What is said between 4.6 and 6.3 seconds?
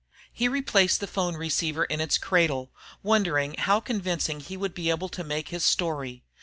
be able to make his story.